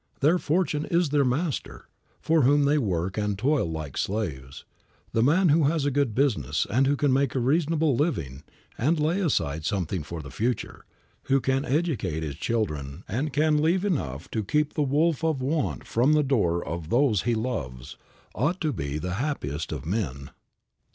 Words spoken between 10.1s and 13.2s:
the future, who can educate his children